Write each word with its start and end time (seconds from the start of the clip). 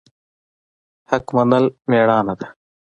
حق 1.09 1.25
منل 1.35 1.65
میړانه 1.89 2.33
ده 2.39 2.47